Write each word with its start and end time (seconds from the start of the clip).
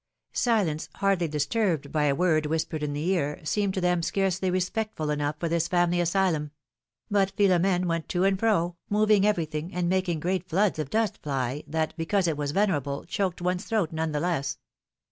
Silence, 0.33 0.89
hardly 0.95 1.27
disturbed 1.27 1.91
by 1.91 2.05
a 2.05 2.15
word 2.15 2.47
whispered 2.47 2.81
in 2.81 2.93
the 2.93 3.07
ear, 3.09 3.39
seeineci 3.43 3.73
to 3.73 3.81
them 3.81 4.01
scarcely 4.01 4.49
respectful 4.49 5.11
enough 5.11 5.35
for 5.39 5.47
this 5.47 5.67
family 5.67 6.01
asylum; 6.01 6.49
but 7.11 7.29
Philomene 7.37 7.85
went 7.87 8.09
to 8.09 8.23
and 8.23 8.39
fro, 8.39 8.77
moving 8.89 9.27
every 9.27 9.45
thing, 9.45 9.71
and 9.75 9.87
making 9.87 10.19
great 10.19 10.49
floods 10.49 10.79
of 10.79 10.89
dust 10.89 11.19
fly, 11.21 11.63
that, 11.67 11.93
because 11.97 12.27
it 12.27 12.35
was 12.35 12.49
venerable, 12.49 13.05
choked 13.05 13.43
one^s 13.43 13.61
throat 13.67 13.91
none 13.91 14.11
the 14.11 14.19
less. 14.19 14.57